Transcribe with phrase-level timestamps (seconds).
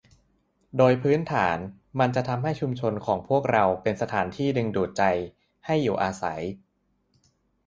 [0.77, 1.57] โดยพื้นฐาน
[1.99, 5.03] มันจะทำให้ชุมชนของพวกเราเป็นสถานที่ที่ดึงดูดใจ
[5.65, 6.41] ให้อยู่อาศัย